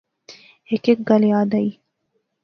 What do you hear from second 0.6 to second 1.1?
ہیک ہیک